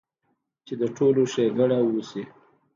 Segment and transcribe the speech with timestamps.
[0.65, 2.23] چې د ټولو ښېګړه اوشي-